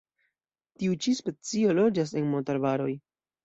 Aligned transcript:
Tiu 0.83 0.95
ĉi 1.03 1.13
specio 1.21 1.77
loĝas 1.83 2.17
en 2.23 2.29
montarbaroj. 2.35 2.93